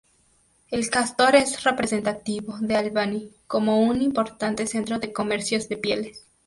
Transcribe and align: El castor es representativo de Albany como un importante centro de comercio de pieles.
El 0.71 0.89
castor 0.89 1.35
es 1.35 1.63
representativo 1.63 2.57
de 2.59 2.75
Albany 2.75 3.29
como 3.45 3.83
un 3.83 4.01
importante 4.01 4.65
centro 4.65 4.97
de 4.97 5.13
comercio 5.13 5.59
de 5.63 5.77
pieles. 5.77 6.25